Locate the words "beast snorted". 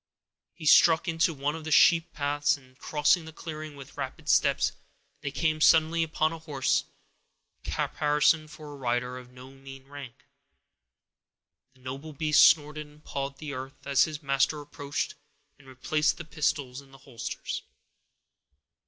12.13-12.87